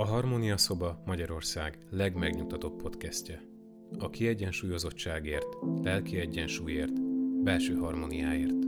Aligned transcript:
A 0.00 0.04
Harmónia 0.04 0.56
Szoba 0.56 1.02
Magyarország 1.06 1.78
legmegnyugtatóbb 1.90 2.82
podcastje. 2.82 3.42
A 3.98 4.10
kiegyensúlyozottságért, 4.10 5.46
lelki 5.82 6.18
egyensúlyért, 6.18 7.02
belső 7.42 7.74
harmóniáért. 7.74 8.64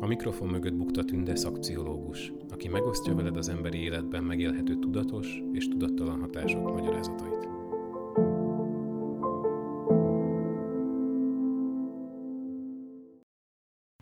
A 0.00 0.06
mikrofon 0.06 0.48
mögött 0.48 0.74
bukta 0.74 1.04
Tünde 1.04 1.36
szakpszichológus, 1.36 2.32
aki 2.50 2.68
megosztja 2.68 3.14
veled 3.14 3.36
az 3.36 3.48
emberi 3.48 3.78
életben 3.78 4.24
megélhető 4.24 4.78
tudatos 4.78 5.42
és 5.52 5.68
tudattalan 5.68 6.20
hatások 6.20 6.72
magyarázatait. 6.72 7.48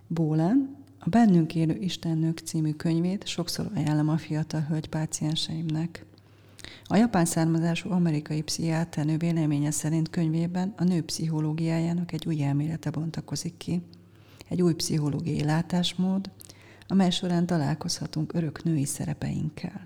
Bólán, 0.06 0.84
a 0.98 1.08
Bennünk 1.08 1.54
élő 1.54 1.76
Istennők 1.80 2.38
című 2.38 2.72
könyvét 2.72 3.26
sokszor 3.26 3.66
ajánlom 3.74 4.08
a 4.08 4.16
fiatal 4.16 4.60
hölgy 4.60 4.88
pácienseimnek. 4.88 6.10
A 6.84 6.96
japán 6.96 7.24
származású 7.24 7.90
amerikai 7.90 8.42
pszichiáternő 8.42 9.16
véleménye 9.16 9.70
szerint 9.70 10.10
könyvében 10.10 10.74
a 10.76 10.84
nő 10.84 11.02
pszichológiájának 11.02 12.12
egy 12.12 12.26
új 12.26 12.42
elmélete 12.42 12.90
bontakozik 12.90 13.56
ki. 13.56 13.82
Egy 14.48 14.62
új 14.62 14.74
pszichológiai 14.74 15.44
látásmód, 15.44 16.30
amely 16.86 17.10
során 17.10 17.46
találkozhatunk 17.46 18.34
örök 18.34 18.62
női 18.62 18.84
szerepeinkkel. 18.84 19.82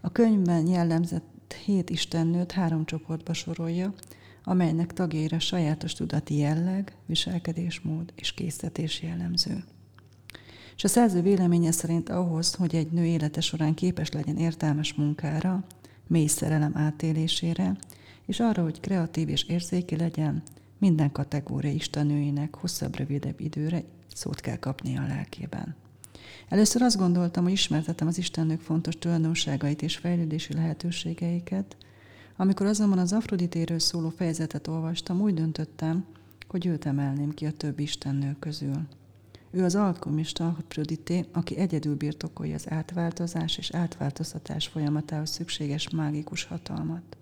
A 0.00 0.12
könyvben 0.12 0.66
jellemzett 0.66 1.52
hét 1.64 1.90
istennőt 1.90 2.52
három 2.52 2.84
csoportba 2.84 3.32
sorolja, 3.32 3.94
amelynek 4.44 4.92
tagjaira 4.92 5.38
sajátos 5.38 5.92
tudati 5.92 6.36
jelleg, 6.36 6.96
viselkedésmód 7.06 8.12
és 8.14 8.34
készítés 8.34 9.02
jellemző. 9.02 9.64
És 10.76 10.84
a 10.84 10.88
szerző 10.88 11.22
véleménye 11.22 11.70
szerint 11.70 12.08
ahhoz, 12.08 12.54
hogy 12.54 12.74
egy 12.74 12.90
nő 12.90 13.04
élete 13.04 13.40
során 13.40 13.74
képes 13.74 14.10
legyen 14.10 14.36
értelmes 14.36 14.94
munkára, 14.94 15.64
mély 16.12 16.26
szerelem 16.26 16.72
átélésére, 16.76 17.76
és 18.26 18.40
arra, 18.40 18.62
hogy 18.62 18.80
kreatív 18.80 19.28
és 19.28 19.42
érzéki 19.42 19.96
legyen, 19.96 20.42
minden 20.78 21.12
kategória 21.12 21.70
istenőinek 21.70 22.56
hosszabb-rövidebb 22.56 23.40
időre 23.40 23.82
szót 24.14 24.40
kell 24.40 24.56
kapnia 24.56 25.02
a 25.02 25.06
lelkében. 25.06 25.74
Először 26.48 26.82
azt 26.82 26.96
gondoltam, 26.96 27.42
hogy 27.42 27.52
ismertetem 27.52 28.06
az 28.06 28.18
istennők 28.18 28.60
fontos 28.60 28.94
tulajdonságait 28.98 29.82
és 29.82 29.96
fejlődési 29.96 30.54
lehetőségeiket, 30.54 31.76
amikor 32.36 32.66
azonban 32.66 32.98
az 32.98 33.12
Afroditéről 33.12 33.78
szóló 33.78 34.08
fejezetet 34.08 34.66
olvastam, 34.66 35.20
úgy 35.20 35.34
döntöttem, 35.34 36.04
hogy 36.48 36.66
őt 36.66 36.86
emelném 36.86 37.30
ki 37.34 37.46
a 37.46 37.52
többi 37.52 37.82
istennő 37.82 38.36
közül. 38.38 38.86
Ő 39.54 39.64
az 39.64 39.74
alkimista 39.74 40.46
Afrodité, 40.46 41.24
aki 41.32 41.56
egyedül 41.56 41.96
birtokolja 41.96 42.54
az 42.54 42.70
átváltozás 42.70 43.58
és 43.58 43.70
átváltoztatás 43.70 44.66
folyamatához 44.66 45.30
szükséges 45.30 45.90
mágikus 45.90 46.44
hatalmat. 46.44 47.16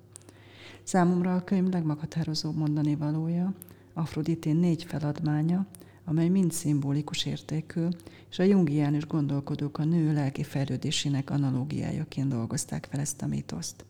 Számomra 0.82 1.34
a 1.34 1.44
könyv 1.44 1.68
legmeghatározóbb 1.68 2.56
mondani 2.56 2.96
valója, 2.96 3.54
Afrodité 3.92 4.52
négy 4.52 4.84
feladmánya, 4.84 5.66
amely 6.04 6.28
mind 6.28 6.52
szimbolikus 6.52 7.24
értékű, 7.24 7.86
és 8.30 8.38
a 8.38 8.42
jungiánus 8.42 9.06
gondolkodók 9.06 9.78
a 9.78 9.84
nő 9.84 10.12
lelki 10.12 10.42
fejlődésének 10.42 11.30
analógiájaként 11.30 12.28
dolgozták 12.28 12.88
fel 12.90 13.00
ezt 13.00 13.22
a 13.22 13.26
mitoszt. 13.26 13.84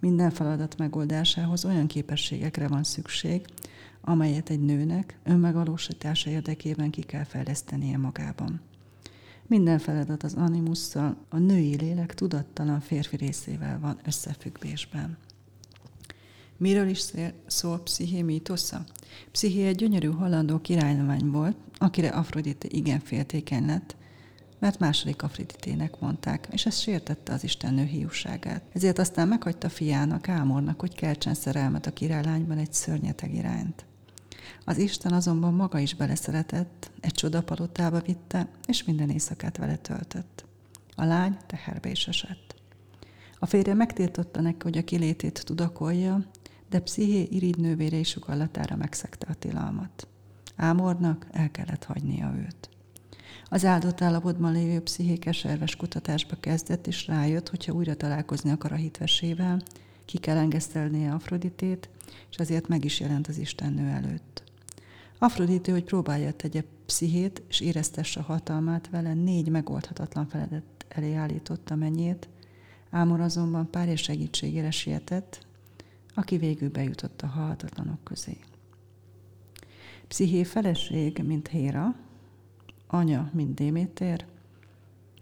Minden 0.00 0.30
feladat 0.30 0.78
megoldásához 0.78 1.64
olyan 1.64 1.86
képességekre 1.86 2.68
van 2.68 2.82
szükség, 2.82 3.46
amelyet 4.00 4.50
egy 4.50 4.60
nőnek 4.60 5.18
önmegvalósítása 5.24 6.30
érdekében 6.30 6.90
ki 6.90 7.02
kell 7.02 7.24
fejlesztenie 7.24 7.98
magában. 7.98 8.60
Minden 9.46 9.78
feladat 9.78 10.22
az 10.22 10.34
animusszal, 10.34 11.16
a 11.28 11.38
női 11.38 11.76
lélek 11.76 12.14
tudattalan 12.14 12.80
férfi 12.80 13.16
részével 13.16 13.78
van 13.80 14.00
összefüggésben. 14.06 15.18
Miről 16.56 16.88
is 16.88 17.04
szól 17.46 17.80
psziché 17.82 18.22
mítosza? 18.22 18.84
Psziché 19.30 19.66
egy 19.66 19.76
gyönyörű 19.76 20.08
halandó 20.08 20.60
királylány 20.60 21.30
volt, 21.30 21.56
akire 21.78 22.08
Afrodite 22.08 22.68
igen 22.70 23.00
féltékeny 23.00 23.66
lett, 23.66 23.96
mert 24.60 24.78
második 24.78 25.22
Afriditének 25.22 26.00
mondták, 26.00 26.48
és 26.50 26.66
ez 26.66 26.78
sértette 26.78 27.32
az 27.32 27.44
istennő 27.44 27.84
hiúságát. 27.84 28.62
Ezért 28.72 28.98
aztán 28.98 29.28
meghagyta 29.28 29.68
fiának, 29.68 30.28
Ámornak, 30.28 30.80
hogy 30.80 30.94
keltsen 30.94 31.34
szerelmet 31.34 31.86
a 31.86 31.92
királylányban 31.92 32.58
egy 32.58 32.72
szörnyeteg 32.72 33.34
irányt. 33.34 33.84
Az 34.64 34.78
Isten 34.78 35.12
azonban 35.12 35.54
maga 35.54 35.78
is 35.78 35.94
beleszeretett, 35.94 36.90
egy 37.00 37.12
csodapalotába 37.12 38.00
vitte, 38.00 38.48
és 38.66 38.84
minden 38.84 39.10
éjszakát 39.10 39.56
vele 39.56 39.76
töltött. 39.76 40.44
A 40.94 41.04
lány 41.04 41.36
teherbe 41.46 41.90
is 41.90 42.06
esett. 42.06 42.54
A 43.38 43.46
férje 43.46 43.74
megtiltotta 43.74 44.40
neki, 44.40 44.62
hogy 44.62 44.78
a 44.78 44.84
kilétét 44.84 45.44
tudakolja, 45.44 46.24
de 46.70 46.80
psziché 46.80 47.22
irigy 47.30 47.58
nővére 47.58 47.96
is 47.96 48.08
sugallatára 48.08 48.76
megszegte 48.76 49.26
a 49.30 49.34
tilalmat. 49.34 50.08
Ámornak 50.56 51.26
el 51.30 51.50
kellett 51.50 51.84
hagynia 51.84 52.34
őt. 52.36 52.68
Az 53.52 53.64
áldott 53.64 54.00
állapotban 54.00 54.52
lévő 54.52 54.80
psziché 54.80 55.16
keserves 55.16 55.76
kutatásba 55.76 56.36
kezdett, 56.40 56.86
és 56.86 57.06
rájött, 57.06 57.48
hogyha 57.48 57.72
újra 57.72 57.96
találkozni 57.96 58.50
akar 58.50 58.72
a 58.72 58.74
hitvesével, 58.74 59.62
ki 60.04 60.18
kell 60.18 60.36
engesztelnie 60.36 61.12
Afroditét, 61.12 61.88
és 62.30 62.36
azért 62.36 62.68
meg 62.68 62.84
is 62.84 63.00
jelent 63.00 63.26
az 63.26 63.38
Istennő 63.38 63.88
előtt. 63.88 64.42
Afroditő, 65.18 65.72
hogy 65.72 65.84
próbálja 65.84 66.32
tegye 66.32 66.64
pszichét, 66.86 67.42
és 67.48 67.60
éreztesse 67.60 68.20
hatalmát 68.20 68.88
vele, 68.90 69.14
négy 69.14 69.48
megoldhatatlan 69.48 70.26
feladat 70.26 70.86
elé 70.88 71.14
állította 71.14 71.74
mennyét, 71.74 72.28
Ámor 72.90 73.20
azonban 73.20 73.70
párja 73.70 73.96
segítségére 73.96 74.70
sietett, 74.70 75.46
aki 76.14 76.36
végül 76.36 76.70
bejutott 76.70 77.22
a 77.22 77.26
halhatatlanok 77.26 78.04
közé. 78.04 78.36
Psziché 80.08 80.44
feleség, 80.44 81.22
mint 81.26 81.48
Héra, 81.48 81.96
anya, 82.90 83.30
mint 83.32 83.54
Déméter, 83.54 84.26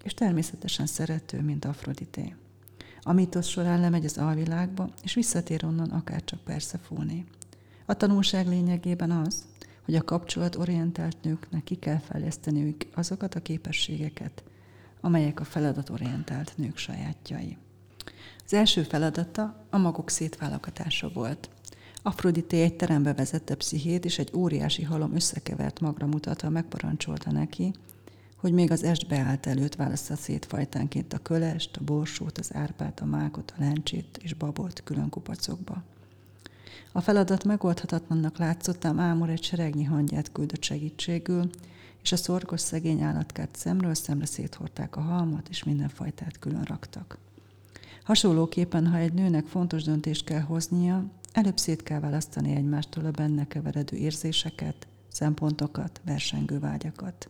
és 0.02 0.14
természetesen 0.14 0.86
szerető, 0.86 1.42
mint 1.42 1.64
Afrodité. 1.64 2.34
A 3.02 3.12
mítosz 3.12 3.46
során 3.46 3.80
lemegy 3.80 4.04
az 4.04 4.18
alvilágba, 4.18 4.88
és 5.02 5.14
visszatér 5.14 5.64
onnan 5.64 5.90
akárcsak 5.90 6.40
Persefóné. 6.40 7.24
A 7.86 7.94
tanulság 7.94 8.46
lényegében 8.46 9.10
az, 9.10 9.46
hogy 9.84 9.94
a 9.94 10.04
kapcsolatorientált 10.04 11.16
nőknek 11.22 11.64
ki 11.64 11.74
kell 11.74 11.98
fejleszteniük 11.98 12.86
azokat 12.94 13.34
a 13.34 13.40
képességeket, 13.40 14.42
amelyek 15.00 15.40
a 15.40 15.44
feladatorientált 15.44 16.52
nők 16.56 16.76
sajátjai. 16.76 17.56
Az 18.44 18.52
első 18.52 18.82
feladata 18.82 19.66
a 19.70 19.78
magok 19.78 20.10
szétválogatása 20.10 21.10
volt. 21.12 21.50
Afrodité 22.08 22.62
egy 22.62 22.76
terembe 22.76 23.14
vezette 23.14 23.54
pszichét, 23.54 24.04
és 24.04 24.18
egy 24.18 24.30
óriási 24.34 24.82
halom 24.82 25.14
összekevert 25.14 25.80
magra 25.80 26.06
mutatva 26.06 26.48
megparancsolta 26.48 27.30
neki, 27.30 27.72
hogy 28.36 28.52
még 28.52 28.70
az 28.70 28.82
est 28.82 29.08
beállt 29.08 29.46
előtt 29.46 29.74
válassza 29.74 30.16
szét 30.16 30.44
fajtánként 30.44 31.12
a 31.12 31.18
kölest, 31.18 31.76
a 31.76 31.84
borsót, 31.84 32.38
az 32.38 32.54
árpát, 32.54 33.00
a 33.00 33.04
mákot, 33.04 33.54
a 33.56 33.60
lencsét 33.60 34.18
és 34.22 34.34
babot 34.34 34.82
külön 34.84 35.08
kupacokba. 35.08 35.82
A 36.92 37.00
feladat 37.00 37.44
megoldhatatlannak 37.44 38.38
látszott, 38.38 38.84
ám 38.84 38.98
Ámor 38.98 39.30
egy 39.30 39.42
seregnyi 39.42 39.84
hangját 39.84 40.32
küldött 40.32 40.62
segítségül, 40.62 41.50
és 42.02 42.12
a 42.12 42.16
szorgos 42.16 42.60
szegény 42.60 43.00
állatkát 43.00 43.56
szemről 43.56 43.94
szemre 43.94 44.26
széthorták 44.26 44.96
a 44.96 45.00
halmat, 45.00 45.48
és 45.48 45.64
minden 45.64 45.88
fajtát 45.88 46.38
külön 46.38 46.62
raktak. 46.62 47.18
Hasonlóképpen, 48.04 48.86
ha 48.86 48.96
egy 48.96 49.12
nőnek 49.12 49.46
fontos 49.46 49.82
döntést 49.82 50.24
kell 50.24 50.40
hoznia, 50.40 51.04
előbb 51.32 51.58
szét 51.58 51.82
kell 51.82 52.00
választani 52.00 52.54
egymástól 52.54 53.04
a 53.04 53.10
benne 53.10 53.46
keveredő 53.46 53.96
érzéseket, 53.96 54.86
szempontokat, 55.08 56.00
versengő 56.04 56.58
vágyakat. 56.58 57.28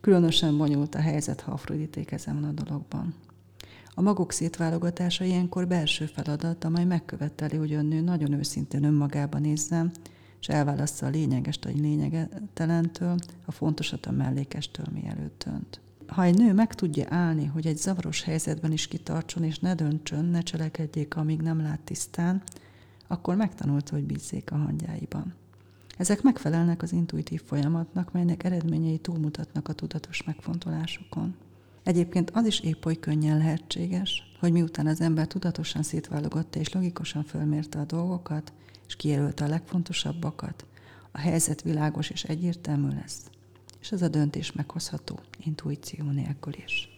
Különösen 0.00 0.56
bonyolult 0.56 0.94
a 0.94 1.00
helyzet, 1.00 1.40
ha 1.40 1.52
Afroditék 1.52 2.10
ezen 2.10 2.44
a 2.44 2.52
dologban. 2.52 3.14
A 3.94 4.02
magok 4.02 4.32
szétválogatása 4.32 5.24
ilyenkor 5.24 5.66
belső 5.66 6.06
feladat, 6.06 6.64
amely 6.64 6.84
megköveteli, 6.84 7.56
hogy 7.56 7.74
a 7.74 7.82
nő 7.82 8.00
nagyon 8.00 8.32
őszintén 8.32 8.84
önmagába 8.84 9.38
nézzen, 9.38 9.90
és 10.40 10.48
elválassza 10.48 11.06
a 11.06 11.10
lényegest 11.10 11.64
a 11.64 11.68
lényegetelentől, 11.68 13.16
a 13.44 13.52
fontosat 13.52 14.06
a 14.06 14.10
mellékestől, 14.10 14.86
mielőtt 14.92 15.44
dönt. 15.44 15.80
Ha 16.06 16.22
egy 16.22 16.38
nő 16.38 16.52
meg 16.52 16.74
tudja 16.74 17.06
állni, 17.08 17.44
hogy 17.44 17.66
egy 17.66 17.76
zavaros 17.76 18.22
helyzetben 18.22 18.72
is 18.72 18.88
kitartson, 18.88 19.44
és 19.44 19.58
ne 19.58 19.74
döntsön, 19.74 20.24
ne 20.24 20.40
cselekedjék, 20.40 21.16
amíg 21.16 21.40
nem 21.40 21.60
lát 21.60 21.80
tisztán, 21.80 22.42
akkor 23.08 23.36
megtanulta, 23.36 23.94
hogy 23.94 24.04
bízzék 24.04 24.52
a 24.52 24.56
hangyáiban. 24.56 25.34
Ezek 25.96 26.22
megfelelnek 26.22 26.82
az 26.82 26.92
intuitív 26.92 27.42
folyamatnak, 27.42 28.12
melynek 28.12 28.44
eredményei 28.44 28.98
túlmutatnak 28.98 29.68
a 29.68 29.72
tudatos 29.72 30.24
megfontolásokon. 30.24 31.34
Egyébként 31.82 32.30
az 32.30 32.46
is 32.46 32.60
épp 32.60 32.84
oly 32.84 32.98
könnyen 32.98 33.38
lehetséges, 33.38 34.36
hogy 34.40 34.52
miután 34.52 34.86
az 34.86 35.00
ember 35.00 35.26
tudatosan 35.26 35.82
szétválogatta 35.82 36.58
és 36.58 36.72
logikusan 36.72 37.24
fölmérte 37.24 37.78
a 37.78 37.84
dolgokat, 37.84 38.52
és 38.86 38.96
kijelölte 38.96 39.44
a 39.44 39.48
legfontosabbakat, 39.48 40.66
a 41.10 41.18
helyzet 41.18 41.62
világos 41.62 42.10
és 42.10 42.24
egyértelmű 42.24 42.88
lesz, 42.88 43.30
és 43.80 43.92
ez 43.92 44.02
a 44.02 44.08
döntés 44.08 44.52
meghozható 44.52 45.20
intuíció 45.44 46.10
nélkül 46.10 46.52
is. 46.64 46.88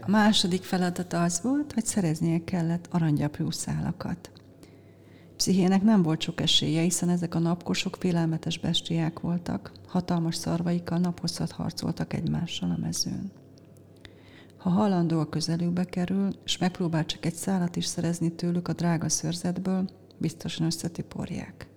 A 0.00 0.10
második 0.10 0.62
feladata 0.62 1.22
az 1.22 1.40
volt, 1.42 1.72
hogy 1.72 1.86
szereznie 1.86 2.44
kellett 2.44 2.88
aranygyapjú 2.90 3.50
szálakat. 3.50 4.30
Pszichének 5.38 5.82
nem 5.82 6.02
volt 6.02 6.20
sok 6.20 6.40
esélye, 6.40 6.82
hiszen 6.82 7.08
ezek 7.08 7.34
a 7.34 7.38
napkosok 7.38 7.96
félelmetes 8.00 8.58
bestiák 8.58 9.20
voltak, 9.20 9.72
hatalmas 9.86 10.34
szarvaikkal 10.34 10.98
naphosszat 10.98 11.50
harcoltak 11.50 12.12
egymással 12.12 12.70
a 12.70 12.80
mezőn. 12.80 13.30
Ha 14.56 14.70
halandó 14.70 15.20
a 15.20 15.28
közelükbe 15.28 15.84
kerül, 15.84 16.28
és 16.44 16.58
megpróbál 16.58 17.06
csak 17.06 17.24
egy 17.26 17.34
szálat 17.34 17.76
is 17.76 17.84
szerezni 17.84 18.32
tőlük 18.32 18.68
a 18.68 18.72
drága 18.72 19.08
szörzetből, 19.08 19.88
biztosan 20.16 20.66
összetiporják. 20.66 21.68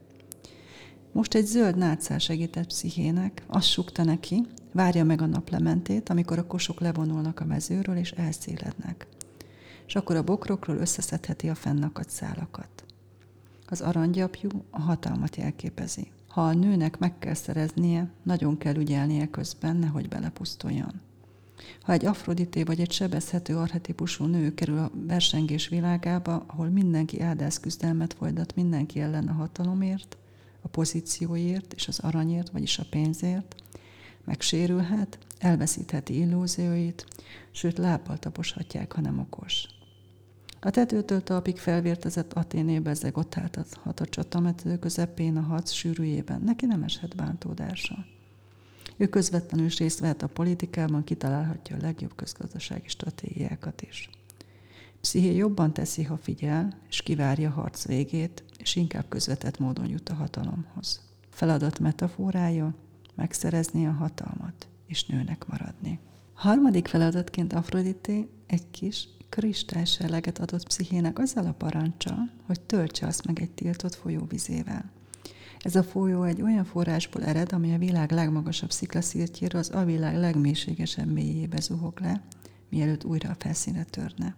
Most 1.11 1.33
egy 1.33 1.45
zöld 1.45 1.77
nátszál 1.77 2.19
segített 2.19 2.67
pszichének, 2.67 3.43
azt 3.47 3.69
sukta 3.69 4.03
neki, 4.03 4.45
várja 4.73 5.03
meg 5.03 5.21
a 5.21 5.25
naplementét, 5.25 6.09
amikor 6.09 6.37
a 6.37 6.47
kosok 6.47 6.79
levonulnak 6.79 7.39
a 7.39 7.45
mezőről 7.45 7.95
és 7.95 8.11
elszélednek. 8.11 9.07
És 9.87 9.95
akkor 9.95 10.15
a 10.15 10.23
bokrokról 10.23 10.77
összeszedheti 10.77 11.49
a 11.49 11.55
fennakadt 11.55 12.09
szálakat. 12.09 12.85
Az 13.71 13.81
aranygyapjú 13.81 14.49
a 14.69 14.79
hatalmat 14.79 15.35
jelképezi. 15.35 16.11
Ha 16.27 16.41
a 16.41 16.53
nőnek 16.53 16.97
meg 16.97 17.17
kell 17.17 17.33
szereznie, 17.33 18.09
nagyon 18.23 18.57
kell 18.57 18.75
ügyelnie 18.75 19.29
közben, 19.29 19.75
nehogy 19.75 20.07
belepusztuljon. 20.07 21.01
Ha 21.81 21.91
egy 21.91 22.05
Afrodité 22.05 22.63
vagy 22.63 22.79
egy 22.79 22.91
sebezhető 22.91 23.57
arhetipusú 23.57 24.25
nő 24.25 24.53
kerül 24.53 24.77
a 24.77 24.91
versengés 24.93 25.67
világába, 25.67 26.43
ahol 26.47 26.67
mindenki 26.67 27.21
áldász 27.21 27.59
küzdelmet 27.59 28.13
folytat 28.13 28.55
mindenki 28.55 28.99
ellen 28.99 29.27
a 29.27 29.33
hatalomért, 29.33 30.17
a 30.61 30.67
pozícióért 30.67 31.73
és 31.73 31.87
az 31.87 31.99
aranyért, 31.99 32.49
vagyis 32.49 32.79
a 32.79 32.85
pénzért, 32.89 33.55
megsérülhet, 34.23 35.17
elveszítheti 35.39 36.17
illúzióit, 36.17 37.05
sőt 37.51 37.77
lábbal 37.77 38.17
taposhatják, 38.17 38.91
ha 38.91 39.01
nem 39.01 39.19
okos. 39.19 39.67
A 40.63 40.69
tetőtől 40.69 41.23
talpig 41.23 41.57
felvértezett 41.57 42.33
Aténébe 42.33 42.89
ezek 42.89 43.17
ott 43.17 43.37
állhat 43.37 43.99
a 43.99 44.05
csatamető 44.05 44.79
közepén 44.79 45.37
a 45.37 45.41
harc 45.41 45.71
sűrűjében. 45.71 46.41
Neki 46.41 46.65
nem 46.65 46.83
eshet 46.83 47.15
bántódása. 47.15 48.05
Ő 48.97 49.07
közvetlenül 49.07 49.65
is 49.65 49.77
részt 49.77 49.99
vehet 49.99 50.21
a 50.21 50.27
politikában, 50.27 51.03
kitalálhatja 51.03 51.75
a 51.75 51.81
legjobb 51.81 52.15
közgazdasági 52.15 52.87
stratégiákat 52.87 53.81
is. 53.81 54.09
Psziché 55.01 55.35
jobban 55.35 55.73
teszi, 55.73 56.03
ha 56.03 56.17
figyel, 56.17 56.77
és 56.89 57.01
kivárja 57.01 57.49
a 57.49 57.53
harc 57.53 57.85
végét, 57.85 58.43
és 58.57 58.75
inkább 58.75 59.05
közvetett 59.09 59.59
módon 59.59 59.87
jut 59.87 60.09
a 60.09 60.13
hatalomhoz. 60.13 61.01
Feladat 61.29 61.79
metaforája, 61.79 62.75
megszerezni 63.15 63.87
a 63.87 63.91
hatalmat, 63.91 64.67
és 64.87 65.05
nőnek 65.05 65.45
maradni. 65.47 65.99
Harmadik 66.41 66.87
feladatként 66.87 67.53
Afrodité 67.53 68.27
egy 68.47 68.71
kis 68.71 69.07
kristályserleget 69.29 70.39
adott 70.39 70.63
pszichének 70.63 71.19
azzal 71.19 71.45
a 71.45 71.51
parancsa, 71.51 72.17
hogy 72.45 72.61
töltse 72.61 73.07
azt 73.07 73.25
meg 73.25 73.41
egy 73.41 73.51
tiltott 73.51 73.95
folyóvizével. 73.95 74.91
Ez 75.59 75.75
a 75.75 75.83
folyó 75.83 76.23
egy 76.23 76.41
olyan 76.41 76.65
forrásból 76.65 77.23
ered, 77.23 77.53
ami 77.53 77.73
a 77.73 77.77
világ 77.77 78.11
legmagasabb 78.11 78.71
sziklaszírtjéről 78.71 79.59
az 79.59 79.69
a 79.73 79.83
világ 79.83 80.17
legmélységesebb 80.17 81.11
mélyébe 81.11 81.59
zuhog 81.59 81.99
le, 81.99 82.21
mielőtt 82.69 83.05
újra 83.05 83.29
a 83.29 83.35
felszínre 83.39 83.83
törne. 83.83 84.35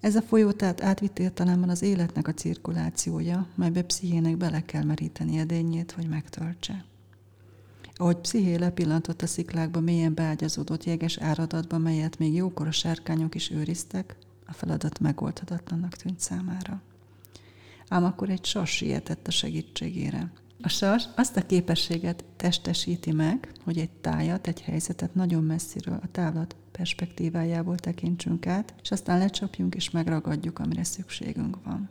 Ez 0.00 0.16
a 0.16 0.22
folyó 0.22 0.52
tehát 0.52 0.82
átvitt 0.82 1.18
értelemben 1.18 1.68
az 1.68 1.82
életnek 1.82 2.28
a 2.28 2.34
cirkulációja, 2.34 3.46
melybe 3.54 3.82
pszichének 3.82 4.36
bele 4.36 4.64
kell 4.64 4.84
meríteni 4.84 5.38
edényét, 5.38 5.92
hogy 5.92 6.08
megtöltse. 6.08 6.84
Ahogy 7.96 8.16
psziché 8.16 8.56
lepillantott 8.56 9.22
a 9.22 9.26
sziklákba 9.26 9.80
mélyen 9.80 10.14
beágyazódott 10.14 10.84
jeges 10.84 11.18
áradatba, 11.18 11.78
melyet 11.78 12.18
még 12.18 12.34
jókor 12.34 12.66
a 12.66 12.72
sárkányok 12.72 13.34
is 13.34 13.50
őriztek, 13.50 14.16
a 14.46 14.52
feladat 14.52 15.00
megoldhatatlannak 15.00 15.92
tűnt 15.94 16.20
számára. 16.20 16.82
Ám 17.88 18.04
akkor 18.04 18.30
egy 18.30 18.44
sas 18.44 18.70
sietett 18.70 19.26
a 19.26 19.30
segítségére. 19.30 20.32
A 20.60 20.68
sas 20.68 21.04
azt 21.16 21.36
a 21.36 21.46
képességet 21.46 22.24
testesíti 22.36 23.12
meg, 23.12 23.52
hogy 23.64 23.78
egy 23.78 23.90
tájat, 23.90 24.46
egy 24.46 24.60
helyzetet 24.60 25.14
nagyon 25.14 25.44
messziről, 25.44 25.98
a 26.02 26.10
távlat 26.10 26.56
perspektívájából 26.72 27.78
tekintsünk 27.78 28.46
át, 28.46 28.74
és 28.82 28.90
aztán 28.90 29.18
lecsapjunk 29.18 29.74
és 29.74 29.90
megragadjuk, 29.90 30.58
amire 30.58 30.84
szükségünk 30.84 31.64
van. 31.64 31.90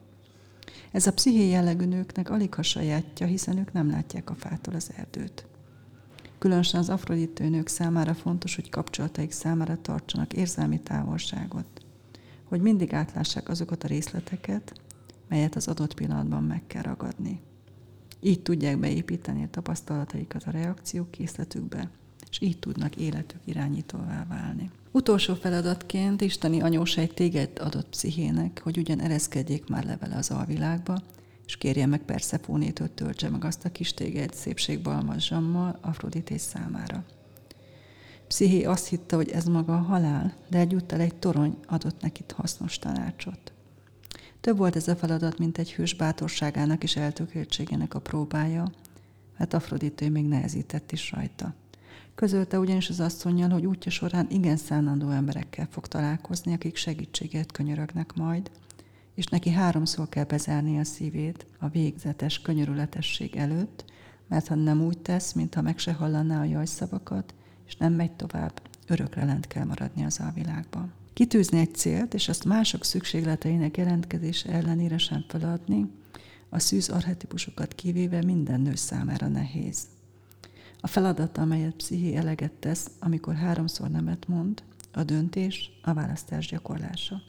Ez 0.91 1.07
a 1.07 1.13
psziché 1.13 1.47
jellegű 1.47 1.85
nőknek 1.85 2.29
alig 2.29 2.53
ha 2.53 2.61
sajátja, 2.61 3.25
hiszen 3.25 3.57
ők 3.57 3.73
nem 3.73 3.89
látják 3.89 4.29
a 4.29 4.35
fától 4.35 4.75
az 4.75 4.91
erdőt. 4.95 5.45
Különösen 6.43 6.79
az 6.79 6.89
afroditő 6.89 7.49
nők 7.49 7.67
számára 7.67 8.13
fontos, 8.13 8.55
hogy 8.55 8.69
kapcsolataik 8.69 9.31
számára 9.31 9.81
tartsanak 9.81 10.33
érzelmi 10.33 10.79
távolságot, 10.79 11.65
hogy 12.43 12.61
mindig 12.61 12.93
átlássák 12.93 13.49
azokat 13.49 13.83
a 13.83 13.87
részleteket, 13.87 14.73
melyet 15.27 15.55
az 15.55 15.67
adott 15.67 15.93
pillanatban 15.93 16.43
meg 16.43 16.63
kell 16.67 16.81
ragadni. 16.81 17.39
Így 18.19 18.41
tudják 18.41 18.79
beépíteni 18.79 19.43
a 19.43 19.49
tapasztalataikat 19.49 20.43
a 20.43 20.51
reakciók 20.51 21.11
készletükbe, 21.11 21.89
és 22.29 22.41
így 22.41 22.59
tudnak 22.59 22.95
életük 22.95 23.41
irányítóvá 23.45 24.25
válni. 24.29 24.69
Utolsó 24.91 25.33
feladatként 25.35 26.21
Isteni 26.21 26.61
anyós 26.61 26.97
egy 26.97 27.13
téged 27.13 27.49
adott 27.59 27.89
pszichének, 27.89 28.61
hogy 28.63 28.77
ugyan 28.77 28.99
ereszkedjék 28.99 29.67
már 29.67 29.85
levele 29.85 30.15
az 30.15 30.31
alvilágba, 30.31 31.01
és 31.45 31.57
kérje 31.57 31.85
meg 31.85 32.01
Perszefónét, 32.01 32.79
hogy 32.79 32.91
töltse 32.91 33.29
meg 33.29 33.45
azt 33.45 33.65
a 33.65 33.71
kis 33.71 33.93
téged 33.93 34.33
szépségbalmazsammal 34.33 35.77
Afrodités 35.81 36.41
számára. 36.41 37.03
Psziché 38.27 38.63
azt 38.63 38.87
hitte, 38.87 39.15
hogy 39.15 39.29
ez 39.29 39.45
maga 39.45 39.73
a 39.75 39.81
halál, 39.81 40.33
de 40.49 40.57
egyúttal 40.57 40.99
egy 40.99 41.15
torony 41.15 41.57
adott 41.67 42.01
neki 42.01 42.23
hasznos 42.35 42.79
tanácsot. 42.79 43.53
Több 44.41 44.57
volt 44.57 44.75
ez 44.75 44.87
a 44.87 44.95
feladat, 44.95 45.37
mint 45.37 45.57
egy 45.57 45.73
hős 45.73 45.93
bátorságának 45.93 46.83
és 46.83 46.95
eltökéltségének 46.95 47.93
a 47.93 47.99
próbája, 47.99 48.71
mert 49.37 49.53
Afroditő 49.53 50.09
még 50.09 50.25
nehezített 50.25 50.91
is 50.91 51.11
rajta. 51.11 51.53
Közölte 52.15 52.59
ugyanis 52.59 52.89
az 52.89 52.99
asszonynal, 52.99 53.49
hogy 53.49 53.65
útja 53.65 53.91
során 53.91 54.27
igen 54.29 54.57
szánandó 54.57 55.09
emberekkel 55.09 55.67
fog 55.71 55.87
találkozni, 55.87 56.53
akik 56.53 56.75
segítséget 56.75 57.51
könyörögnek 57.51 58.13
majd, 58.13 58.51
és 59.15 59.25
neki 59.25 59.49
háromszor 59.49 60.09
kell 60.09 60.23
bezárni 60.23 60.79
a 60.79 60.83
szívét 60.83 61.45
a 61.59 61.67
végzetes 61.67 62.41
könyörületesség 62.41 63.35
előtt, 63.35 63.85
mert 64.27 64.47
ha 64.47 64.55
nem 64.55 64.81
úgy 64.81 64.97
tesz, 64.97 65.33
mintha 65.33 65.61
meg 65.61 65.77
se 65.77 65.93
hallaná 65.93 66.39
a 66.39 66.43
jajszavakat, 66.43 67.33
és 67.67 67.75
nem 67.75 67.93
megy 67.93 68.11
tovább, 68.11 68.61
örökre 68.87 69.25
lent 69.25 69.47
kell 69.47 69.65
maradni 69.65 70.05
az 70.05 70.19
alvilágban. 70.19 70.91
Kitűzni 71.13 71.59
egy 71.59 71.75
célt, 71.75 72.13
és 72.13 72.29
azt 72.29 72.45
mások 72.45 72.83
szükségleteinek 72.83 73.77
jelentkezése 73.77 74.49
ellenére 74.49 74.97
sem 74.97 75.25
feladni, 75.27 75.89
a 76.49 76.59
szűz 76.59 76.89
archetipusokat 76.89 77.73
kivéve 77.75 78.23
minden 78.23 78.61
nő 78.61 78.75
számára 78.75 79.27
nehéz. 79.27 79.87
A 80.79 80.87
feladat, 80.87 81.37
amelyet 81.37 81.75
psziché 81.75 82.15
eleget 82.15 82.51
tesz, 82.51 82.91
amikor 82.99 83.35
háromszor 83.35 83.89
nemet 83.89 84.27
mond, 84.27 84.63
a 84.91 85.03
döntés, 85.03 85.71
a 85.83 85.93
választás 85.93 86.47
gyakorlása. 86.47 87.21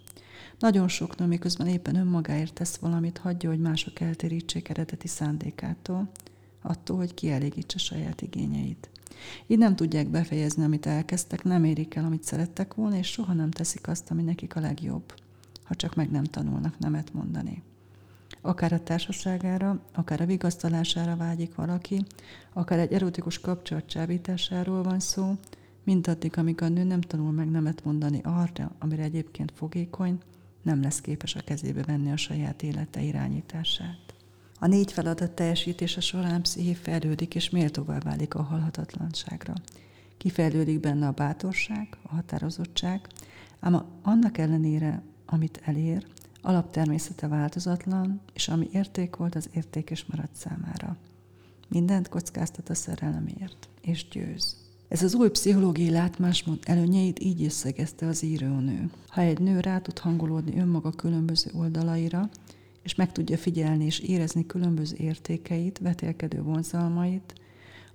Nagyon 0.65 0.89
sok 0.89 1.17
nő, 1.17 1.27
miközben 1.27 1.67
éppen 1.67 1.97
önmagáért 1.97 2.53
tesz 2.53 2.77
valamit, 2.77 3.19
hagyja, 3.19 3.49
hogy 3.49 3.61
mások 3.61 4.01
eltérítsék 4.01 4.69
eredeti 4.69 5.09
szándékától, 5.09 6.11
attól, 6.63 6.97
hogy 6.97 7.15
kielégítse 7.15 7.79
saját 7.79 8.23
igényeit. 8.23 8.91
Így 9.47 9.59
nem 9.59 9.77
tudják 9.77 10.09
befejezni, 10.09 10.65
amit 10.65 10.87
elkezdtek, 10.87 11.43
nem 11.43 11.65
érik 11.65 11.95
el, 11.95 12.05
amit 12.05 12.25
szerettek 12.25 12.75
volna, 12.75 12.97
és 12.97 13.07
soha 13.07 13.33
nem 13.33 13.51
teszik 13.51 13.89
azt, 13.89 14.11
ami 14.11 14.23
nekik 14.23 14.57
a 14.57 14.61
legjobb, 14.61 15.15
ha 15.63 15.75
csak 15.75 15.95
meg 15.95 16.11
nem 16.11 16.25
tanulnak 16.25 16.79
nemet 16.79 17.13
mondani. 17.13 17.63
Akár 18.41 18.73
a 18.73 18.83
társaságára, 18.83 19.81
akár 19.93 20.21
a 20.21 20.27
vigasztalására 20.27 21.17
vágyik 21.17 21.55
valaki, 21.55 22.05
akár 22.53 22.79
egy 22.79 22.93
erotikus 22.93 23.39
kapcsolat 23.39 23.87
csábításáról 23.87 24.83
van 24.83 25.01
szó, 25.01 25.37
mint 25.83 26.07
addig, 26.07 26.39
amíg 26.39 26.63
a 26.63 26.69
nő 26.69 26.85
nem 26.85 27.01
tanul 27.01 27.33
meg 27.33 27.51
nemet 27.51 27.85
mondani 27.85 28.21
arra, 28.23 28.71
amire 28.79 29.03
egyébként 29.03 29.53
fogékony, 29.57 30.19
nem 30.65 30.83
lesz 30.83 31.01
képes 31.01 31.35
a 31.35 31.41
kezébe 31.41 31.83
venni 31.83 32.13
a 32.13 32.17
saját 32.17 32.63
élete 32.63 33.03
irányítását. 33.03 34.15
A 34.59 34.67
négy 34.67 34.93
feladat 34.93 35.31
teljesítése 35.31 36.01
során 36.01 36.43
psziché 36.43 36.75
fejlődik 36.75 37.35
és 37.35 37.51
méltóvá 37.51 37.99
válik 37.99 38.35
a 38.35 38.43
halhatatlanságra. 38.43 39.55
Kifejlődik 40.17 40.81
benne 40.81 41.07
a 41.07 41.13
bátorság, 41.13 41.97
a 42.03 42.15
határozottság, 42.15 43.07
ám 43.61 43.85
annak 44.03 44.39
ellenére, 44.39 45.03
amit 45.27 45.61
elér, 45.65 46.07
alaptermészete 46.43 47.29
változatlan, 47.29 48.21
és 48.33 48.49
ami 48.49 48.69
érték 48.73 49.17
volt, 49.17 49.35
az 49.35 49.49
értékes 49.53 50.05
maradt 50.05 50.35
számára. 50.35 50.97
Mindent 51.69 52.09
kockáztat 52.09 52.69
a 52.69 52.75
szerelemért, 52.75 53.69
és 53.81 54.09
győz. 54.09 54.64
Ez 54.89 55.03
az 55.03 55.15
új 55.15 55.29
pszichológiai 55.29 55.91
látmásmód 55.91 56.59
előnyeit 56.65 57.21
így 57.21 57.45
összegezte 57.45 58.07
az 58.07 58.23
írónő. 58.23 58.91
Ha 59.09 59.21
egy 59.21 59.41
nő 59.41 59.61
rá 59.61 59.79
tud 59.79 59.99
hangolódni 59.99 60.59
önmaga 60.59 60.91
különböző 60.91 61.51
oldalaira, 61.55 62.29
és 62.83 62.95
meg 62.95 63.13
tudja 63.13 63.37
figyelni 63.37 63.85
és 63.85 63.99
érezni 63.99 64.47
különböző 64.47 64.97
értékeit, 64.99 65.79
vetélkedő 65.79 66.43
vonzalmait, 66.43 67.35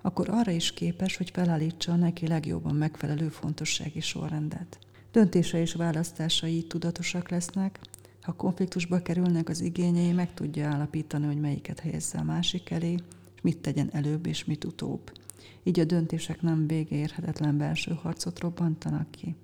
akkor 0.02 0.28
arra 0.30 0.50
is 0.50 0.72
képes, 0.72 1.16
hogy 1.16 1.30
felállítsa 1.30 1.92
a 1.92 1.96
neki 1.96 2.26
legjobban 2.26 2.74
megfelelő 2.74 3.28
fontossági 3.28 4.00
sorrendet. 4.00 4.78
Döntése 5.12 5.60
és 5.60 5.74
választásai 5.74 6.62
tudatosak 6.62 7.28
lesznek, 7.28 7.78
ha 8.22 8.32
konfliktusba 8.32 9.02
kerülnek 9.02 9.48
az 9.48 9.60
igényei, 9.60 10.12
meg 10.12 10.34
tudja 10.34 10.68
állapítani, 10.68 11.26
hogy 11.26 11.40
melyiket 11.40 11.80
helyezze 11.80 12.18
a 12.18 12.22
másik 12.22 12.70
elé, 12.70 12.92
és 13.34 13.40
mit 13.42 13.58
tegyen 13.58 13.88
előbb 13.92 14.26
és 14.26 14.44
mit 14.44 14.64
utóbb. 14.64 15.19
Így 15.62 15.80
a 15.80 15.84
döntések 15.84 16.42
nem 16.42 16.66
végeérhetetlen 16.66 17.58
belső 17.58 17.98
harcot 18.02 18.40
robbantanak 18.40 19.10
ki, 19.10 19.34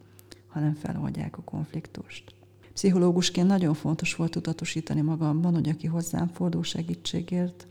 hanem 0.47 0.75
feloldják 0.75 1.39
a 1.39 1.43
konfliktust. 1.43 2.35
Pszichológusként 2.73 3.47
nagyon 3.47 3.75
fontos 3.75 4.15
volt 4.15 4.31
tudatosítani 4.31 5.01
magamban, 5.01 5.55
hogy 5.55 5.69
aki 5.69 5.87
hozzám 5.87 6.29
fordul 6.29 6.65
segítségért, 6.65 7.67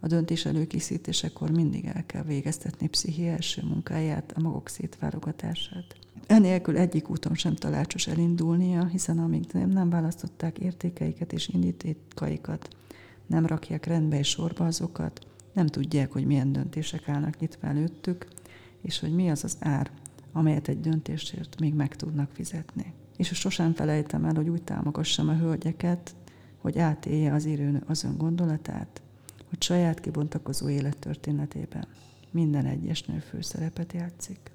a 0.00 0.06
döntés 0.06 0.44
előkészítésekor 0.44 1.50
mindig 1.50 1.84
el 1.84 2.06
kell 2.06 2.22
végeztetni 2.22 2.88
pszichi 2.88 3.26
első 3.26 3.62
munkáját, 3.64 4.32
a 4.36 4.40
magok 4.40 4.68
szétválogatását. 4.68 5.96
Enélkül 6.26 6.76
egyik 6.76 7.10
úton 7.10 7.34
sem 7.34 7.54
talácsos 7.54 8.06
elindulnia, 8.06 8.86
hiszen 8.86 9.18
amíg 9.18 9.44
nem 9.52 9.90
választották 9.90 10.58
értékeiket 10.58 11.32
és 11.32 11.48
indítékaikat, 11.48 12.68
nem 13.26 13.46
rakják 13.46 13.86
rendbe 13.86 14.18
és 14.18 14.28
sorba 14.28 14.66
azokat, 14.66 15.26
nem 15.52 15.66
tudják, 15.66 16.12
hogy 16.12 16.26
milyen 16.26 16.52
döntések 16.52 17.08
állnak 17.08 17.38
nyitva 17.38 17.66
előttük, 17.66 18.26
és 18.82 18.98
hogy 18.98 19.14
mi 19.14 19.30
az 19.30 19.44
az 19.44 19.56
ár, 19.60 19.90
amelyet 20.32 20.68
egy 20.68 20.80
döntésért 20.80 21.60
még 21.60 21.74
meg 21.74 21.96
tudnak 21.96 22.30
fizetni. 22.32 22.92
És 23.16 23.28
sosem 23.28 23.72
felejtem 23.74 24.24
el, 24.24 24.34
hogy 24.34 24.48
úgy 24.48 24.62
támogassam 24.62 25.28
a 25.28 25.36
hölgyeket, 25.36 26.14
hogy 26.58 26.78
átélje 26.78 27.32
az 27.32 27.46
írőnő 27.46 27.82
az 27.86 28.04
ön 28.04 28.16
gondolatát, 28.16 29.02
hogy 29.48 29.62
saját 29.62 30.00
kibontakozó 30.00 30.68
élettörténetében 30.68 31.86
minden 32.30 32.66
egyes 32.66 33.02
nő 33.02 33.18
főszerepet 33.18 33.92
játszik. 33.92 34.50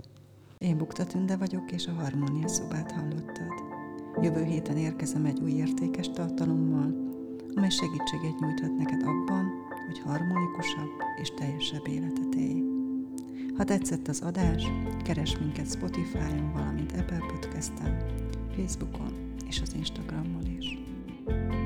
Én 0.57 0.77
Bukta 0.77 1.05
Tünde 1.05 1.37
vagyok, 1.37 1.71
és 1.71 1.87
a 1.87 1.91
Harmónia 1.91 2.47
szobát 2.47 2.91
hallottad. 2.91 3.53
Jövő 4.21 4.43
héten 4.43 4.77
érkezem 4.77 5.25
egy 5.25 5.39
új 5.39 5.51
értékes 5.51 6.09
tartalommal, 6.09 6.93
amely 7.55 7.69
segítséget 7.69 8.39
nyújthat 8.39 8.77
neked 8.77 9.01
abban, 9.03 9.64
hogy 9.85 9.99
harmonikusabb 9.99 10.89
és 11.21 11.29
teljesebb 11.29 11.87
életet 11.87 12.35
élj. 12.35 12.63
Ha 13.57 13.63
tetszett 13.63 14.07
az 14.07 14.21
adás, 14.21 14.63
keres 15.03 15.37
minket 15.37 15.71
Spotify-on, 15.71 16.51
valamint 16.53 16.91
Apple 16.91 17.25
Podcast-en, 17.27 17.97
Facebookon 18.55 19.13
és 19.47 19.61
az 19.61 19.73
Instagramon 19.75 20.57
is. 20.59 20.79
thank 21.25 21.53
you 21.53 21.64